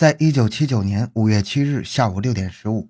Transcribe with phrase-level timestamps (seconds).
[0.00, 2.88] 在一九七九年五月七日下午六点十五，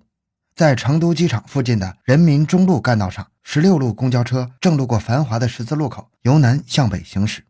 [0.55, 7.43] 在成都机场附近的人民中路干道上，十六路公交车正路过繁华的十字路口，由南向北行驶。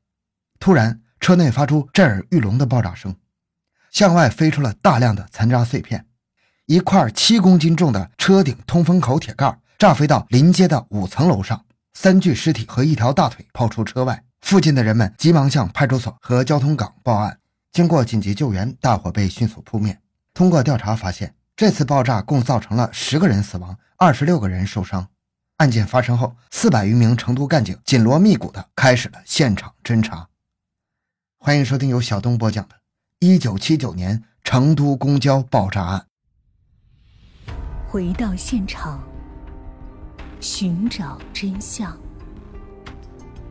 [0.59, 3.15] 突然，车内发出震耳欲聋的爆炸声，
[3.91, 6.07] 向外飞出了大量的残渣碎片，
[6.65, 14.23] 一块七公斤重的车顶通风口铁盖炸飞到临街的五层楼上，三具尸体和一条大腿抛出车外。
[14.41, 17.37] 附近的人们急忙向派出所和交通岗报案。
[17.71, 19.97] 经过紧急救援，大火被迅速扑灭。
[20.33, 25.07] 通过调查发现，这次爆炸共造成了十个人死亡，二十六个人受伤。
[25.57, 30.27] 案件发生后，四百余名成都干警紧锣密鼓地开始了现场侦查。
[31.37, 32.75] 欢迎收听由小东播讲的
[33.39, 36.05] 《1979年成都公交爆炸案》。
[37.87, 39.01] 回到现场，
[40.41, 41.97] 寻找真相。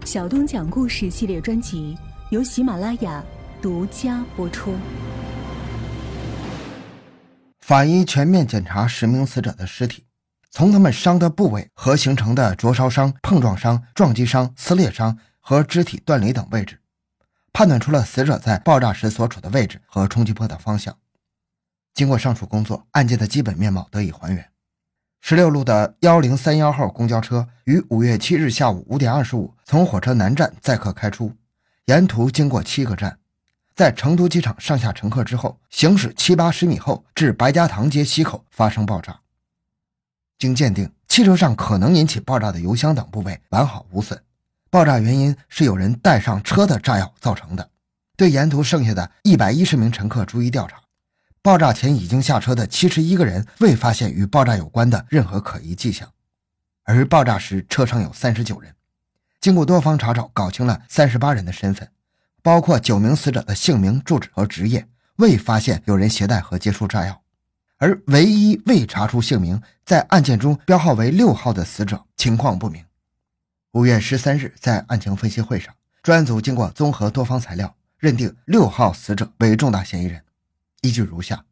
[0.04, 1.96] 小东讲故事系列专辑
[2.30, 3.24] 由喜马拉雅。
[3.62, 4.74] 独家播出。
[7.60, 10.04] 法医全面检查十名死者的尸体，
[10.50, 16.80] 从他们伤的部位和形成的灼烧伤、碰撞伤、撞击伤、撕裂伤和肢体断离等位置，
[17.52, 20.96] 判断出了死者在爆炸时所处的位置和冲击波的方向。
[21.92, 24.50] 经过上述工作，案件的基本面貌得以还原。
[25.20, 31.32] 十六路的幺零三幺号公交车于五月七日下午五点二十五从火车南站载客开出，
[31.84, 33.19] 沿途经过七个站。
[33.80, 39.20] 在成都机场上下乘客之后，行驶七八十米后，至白家塘街西口发生爆炸。
[40.38, 44.22] 经鉴定，汽车上可能引起爆炸的油箱等部位完好无损，
[44.68, 47.70] 爆炸原因是有人带上车的炸药造成的。
[48.18, 50.82] 对沿途剩下的一百一十名乘客逐一调查，
[51.40, 56.06] 爆炸前已经下车的七十一个人未发现与爆炸有关的任何可疑迹象，
[56.84, 58.74] 而爆炸时车上有三十九人，
[59.40, 61.88] 经过多方查找，搞清了三十八人的身份。
[62.42, 67.22] 包括九名死者的姓名、住址和职业，未发现有人携带和接触炸药，
[67.78, 72.84] 而唯一未查出姓名，在案件中标号为六号的死者情况不明。
[73.72, 80.22] 五月十三日，在案情分析会上，专案组经过综合多方材料，认定六号死者为重大嫌疑人，
[80.80, 81.44] 依据如下：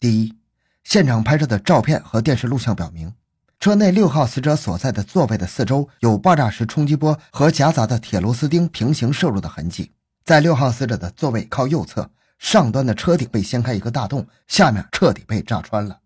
[0.00, 0.36] 第一，
[0.84, 3.12] 现场拍摄的照片和电视录像表明。
[3.60, 9.92] 车内六号死者所在的座位的四周有爆炸时冲击波和夹杂的铁螺丝钉平行射入的痕迹。
[10.24, 16.00] 在六号死者的座位靠右侧上端的车顶被掀开一个大洞，下面彻底被炸穿了，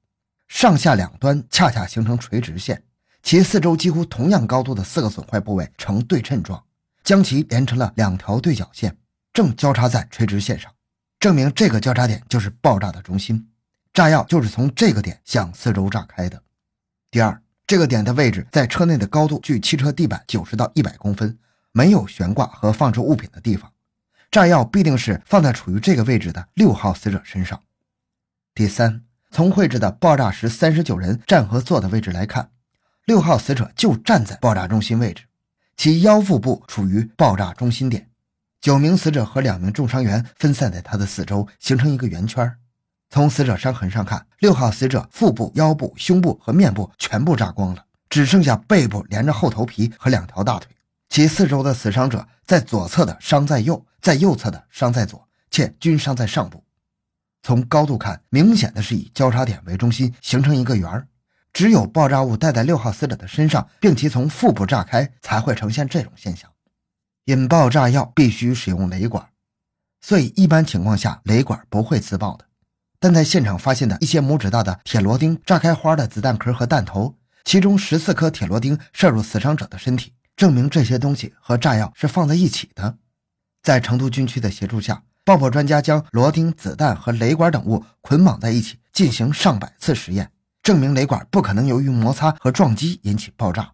[0.49, 2.83] 上下两端恰恰形成垂直线，
[3.23, 6.63] 其四周几乎同样高度的四个损坏部位呈对称状，
[7.03, 8.97] 将其连成了两条对角线，
[9.33, 10.71] 正交叉在垂直线上，
[11.19, 13.49] 证明这个交叉点就是爆炸的中心，
[13.93, 16.43] 炸药就是从这个点向四周炸开的。
[17.11, 21.39] 第二，这个点的位置在车内的高度距汽车地板九十到一百公分，
[21.73, 23.73] 没有悬挂和放置物品的地方。
[24.37, 27.59] 炸药必定是放在处于这个位置的六号死者身上。
[28.55, 32.51] 第三，从绘制的爆炸时三十九人站和坐的位置来看，
[33.07, 35.23] 六号死者就站在爆炸中心位置，
[35.79, 38.11] 其腰腹部处于爆炸中心点。
[38.61, 42.59] 九名死者和两名重伤员分散在他的四周，形成一个圆圈。
[43.09, 50.76] 从死者伤痕上看，六号死者腹部、腰部、胸部和面部全部炸光了，只剩下背部连着后头皮和两条大腿。
[51.17, 56.63] 其四周的死伤者，在左侧的伤在右，在右侧的伤在左，且均伤在上部。
[57.43, 61.09] 从高度看，明显的是以交叉点为中心形成一个圆儿。
[61.55, 66.51] 只有爆炸物带在六号死者的身上，并其从腹部炸开，才会呈现这种现象。
[67.25, 69.27] 引爆炸药必须使用雷管，
[70.03, 72.45] 所以一般情况下雷管不会自爆的。
[73.01, 77.17] 但在现场发现的一些拇指大的铁螺钉炸开花的子弹壳和弹头，
[77.47, 80.13] 其中十四颗铁螺钉射入死伤者的身体。
[80.37, 82.99] 证明这些东西和炸药是放在一起的。
[83.63, 90.31] 在成都军区的协助下，爆破专家将螺钉、子弹和雷管等物捆绑在一起，进行上百次实验，
[90.63, 93.73] 证明雷管不可能由于摩擦和撞击引起爆炸。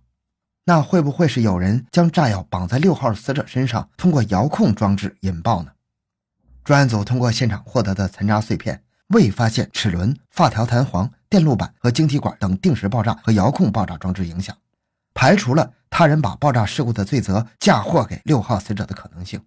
[0.64, 5.72] 那会不会是有人将炸药绑在六号死者身上，通过遥控装置引爆呢？
[6.64, 14.56] 专案组通过现场获得的残渣碎片，未发现齿轮、发条弹簧、电路板和晶体管等定时爆炸和遥控爆炸装置影响。
[15.14, 19.44] 排除了他人把爆炸事故的罪责嫁祸给六号死者的可能性，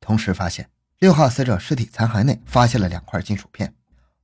[0.00, 3.74] 同时发现六号死者尸体残骸内发现了两块金属片，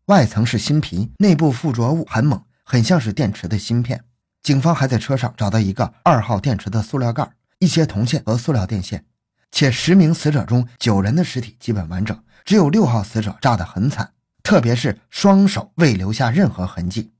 [0.06, 4.04] 外层是芯皮，内部附着物很猛，很像是电池的芯片。
[4.42, 7.28] 警方还在车上找到一个二号电池的塑料盖，
[7.58, 9.04] 一些铜线和塑料电线。
[9.50, 14.12] 且十名死者中九人的尸体基本完整，只有六号死者炸得很惨，
[14.42, 17.12] 特别是双手未留下任何痕迹。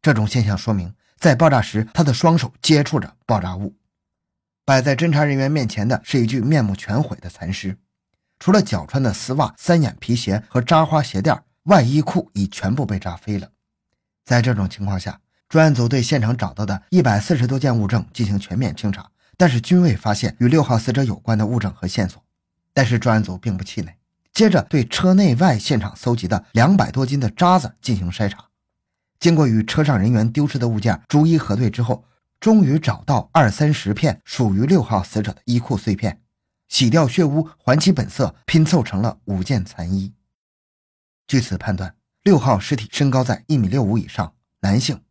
[0.00, 0.94] 这种现象说明。
[1.26, 3.74] 在爆炸时，他的双手接触着爆炸物。
[4.64, 7.76] 摆在侦查人员面前的是一具面目全毁的残尸，
[8.38, 13.50] 除了脚穿的丝袜、三眼皮鞋和扎花鞋垫，外衣裤已全部被炸飞了。
[14.24, 15.18] 在这种情况下，
[15.48, 22.22] 专案组对现场找到的一百四十多件物证进行全面清查，但是均未发现与六号死者有关的物证和线索。
[22.72, 23.96] 但是专案组并不气馁，
[24.32, 28.45] 接着对车内外现场搜集的两百多斤的渣子进行筛查。
[29.18, 32.04] 经过与车上人员丢失的物件逐一核对之后，
[32.38, 36.20] 终于找到二三十片属于六号死者的衣裤碎片，
[36.68, 40.12] 洗掉血污，还其本色，拼凑成了五件残衣。
[41.26, 45.02] 据此判断，六号尸体身高在一米六五以上，男性。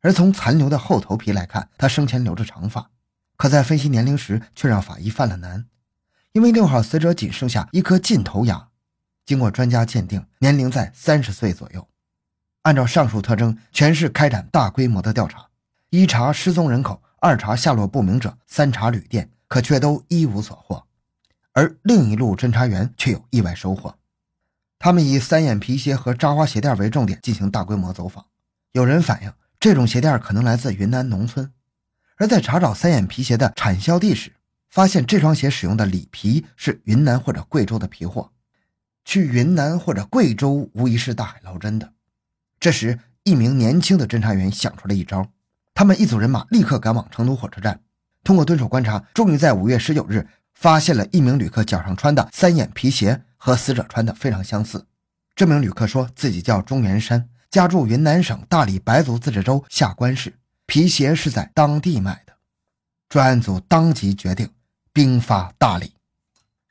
[0.00, 2.90] 而从残留的后头皮来看，他生前留着长发，
[3.36, 5.66] 可在分析年龄时却让法医犯了难，
[6.32, 8.68] 因为六号死者仅剩下一颗近头牙，
[9.24, 11.88] 经过专家鉴定，年龄在三十岁左右。
[12.64, 15.46] 按照上述特征，全市开展大规模的调查，
[15.90, 20.86] 一查失踪人口，二查下落不明者，三查旅店，可却都一无所获。
[21.52, 23.94] 而另一路侦查员却有意外收获，
[24.78, 28.24] 他们以三眼皮鞋和扎花鞋垫为重点进行大规模走访，
[28.72, 29.32] 有人反映。
[29.60, 31.52] 这种鞋垫可能来自云南农村，
[32.16, 34.32] 而在查找三眼皮鞋的产销地时，
[34.70, 38.32] 发现这双鞋使用的里皮是云南或者贵州的皮货。
[39.04, 41.92] 去云南或者贵州无疑是大海捞针的。
[42.64, 45.28] 这时，一名年轻的侦查员想出了一招，
[45.74, 47.78] 他们一组人马立刻赶往成都火车站，
[48.22, 54.86] 通过蹲守观察，终于在五月十九日发现了一名旅客脚上穿的三眼皮鞋和死者穿的非常相似。
[55.36, 57.28] 这名旅客说自己叫钟元山。
[57.50, 60.32] 家住云南省大理白族自治州下关市，
[60.64, 62.32] 皮鞋是在当地买的。
[63.10, 64.48] 专案组当即决定
[64.90, 65.92] 兵发大理。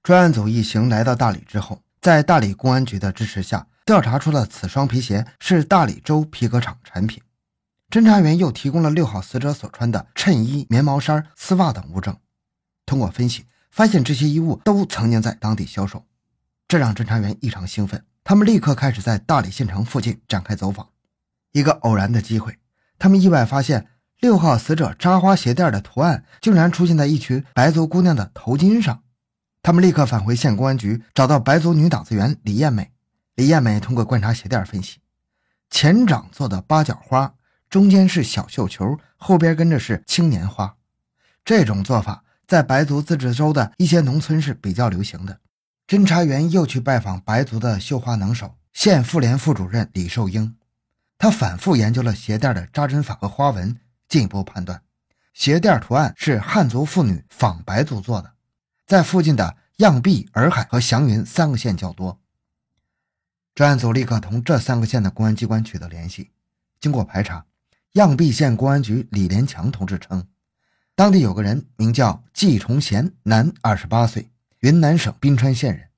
[0.01, 7.21] 专案组一行来到大理之后，在大理公安局的支持下，调查出了此双皮鞋是大理州皮革厂产品。
[7.89, 12.17] 侦查员又提供了六号死者所穿的衬衣、棉毛衫、丝袜等物证。
[12.85, 16.05] 通过分析，发现这些衣物都曾经在当地销售，
[16.67, 18.03] 这让侦查员异常兴奋。
[18.23, 20.87] 他们立刻开始在大理县城附近展开走访。
[21.51, 22.57] 一个偶然的机会，
[22.97, 23.87] 他们意外发现
[24.21, 29.03] 六号死者扎花鞋垫的图案竟然出现在一群白族姑娘的头巾上。
[29.61, 32.92] 他们立刻返回县公安局，找到白族女打字员李艳美。
[33.35, 34.99] 李艳美通过观察鞋垫分析，
[35.69, 37.33] 前掌做的八角花，
[37.67, 40.75] 中间是小绣球，后边跟着是青年花。
[41.43, 45.39] 这种做法在白族自治州的一些农村是比较流行的。
[45.87, 50.55] 侦查员又去拜访白族的绣花能手、县妇联副主任李寿英，
[51.17, 53.75] 他反复研究了鞋垫的扎针法和花纹，
[54.07, 54.81] 进一步判断，
[55.33, 58.33] 鞋垫图案是汉族妇女仿白族做的，
[58.85, 62.19] 在附近的漾濞、洱海和祥云三个县较多。
[63.55, 66.31] 专案组立刻同这三个县的公安机关取得联系，
[66.81, 67.45] 经过排查，
[67.91, 70.25] 漾濞县公安局李连强同志称，
[70.95, 74.29] 当地有个人名叫季崇贤，男，二十八岁。
[74.61, 75.89] 云南省宾川县人，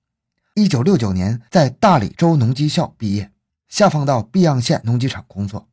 [0.55, 3.31] 一九六九年在大理州农机校毕业，
[3.69, 5.69] 下放到毕阳县农机厂工作。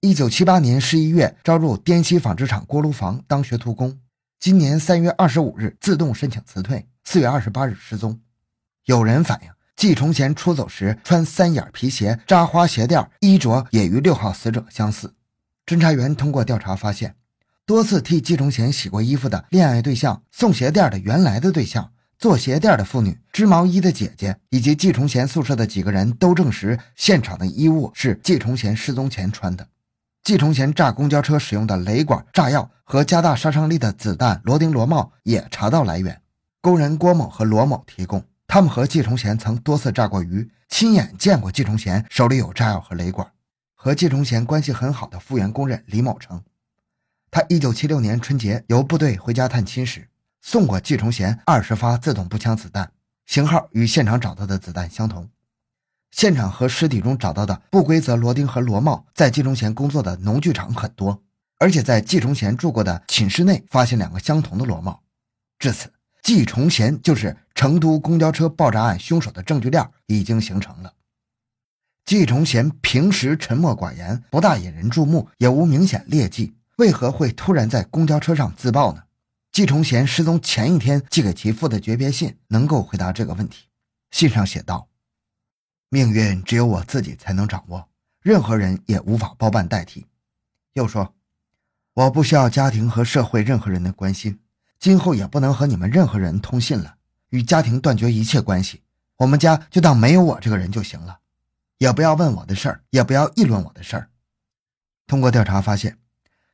[0.00, 4.00] 一九七八年十一月招入滇西纺织厂锅炉房当学徒工。
[4.40, 8.20] 今年三月二十五日自动申请辞退，四月二十八日失踪。
[8.84, 15.14] 有人反映，季崇贤出走时穿三眼皮鞋、扎花鞋垫，衣着也与六号死者相似。
[15.64, 17.14] 侦查员通过调查发现，
[17.64, 21.92] 多次替季崇贤洗过衣服的恋爱对象、送鞋垫的原来的对象。
[22.18, 29.64] 做鞋垫的妇女、织毛衣的姐姐以及季崇贤宿舍的几个人都证实，现场的衣物是季崇贤失踪前穿的。
[30.24, 36.20] 季崇贤炸公交车使用的雷管、炸药和加大杀伤力的子弹螺钉螺帽也查到来源，
[36.60, 43.30] 工人郭某和罗某提供，他们和季崇贤曾多次炸过鱼，亲眼见过季崇贤手里有炸药和雷管。
[43.74, 46.42] 和季崇贤关系很好的复员工人李某成，
[47.30, 50.08] 他1976年春节由部队回家探亲时。
[50.40, 52.90] 送过季崇贤二十发自动步枪子弹，
[53.26, 55.28] 型号与现场找到的子弹相同。
[56.10, 61.22] 现场和尸体中找到的不规则螺钉和螺帽，在季崇贤工作的农具厂很多，
[61.58, 65.02] 而且在季崇贤住过的寝室内发现两个相同的螺帽。
[65.58, 65.92] 至此，
[66.28, 70.92] 季崇贤就是成都公交车爆炸案凶手的证据链已经形成了。
[72.04, 79.04] 季崇贤平时沉默寡言，不大引人注目，也无明显劣迹，为何会突然在公交车上自爆呢？
[79.52, 83.68] 季崇贤失踪前一天寄给其父的诀别信能够回答这个问题。
[84.10, 84.90] 信上写道
[85.88, 87.88] ：“命运只有我自己才能掌握，
[88.20, 90.04] 任何人也无法包办代替。”
[90.76, 91.14] 又说
[91.96, 94.38] ：“我不需要家庭和社会任何人的关心，
[94.78, 96.96] 今后也不能和你们任何人通信了，
[97.30, 98.82] 与家庭断绝一切关系。
[99.16, 101.18] 我们家就当没有我这个人就行了，
[101.78, 104.08] 也不要问我的事儿，也不要议论我的事儿。”
[105.08, 105.98] 通过调查发现，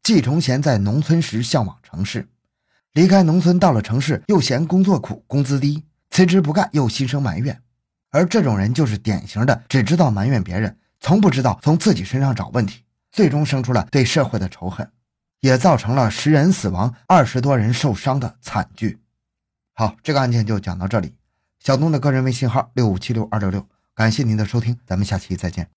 [0.02, 2.28] 季崇贤在农村时向往城市。
[2.92, 7.60] 离开农村到了城市，又嫌工作苦、工资低，辞职不干，又心生埋怨。
[8.10, 14.88] 而这种人就是典型的只知道埋怨别人，从不知道从自己身上找问题，最终生出了对社会的仇恨，
[15.44, 18.98] 也造成了十人死亡、二十多人受伤的惨剧。
[19.74, 21.12] 好，这个案件就讲到这里。
[21.58, 25.68] 小东的个人微信号六五七六二六六，感谢您的收听，咱们下期再见。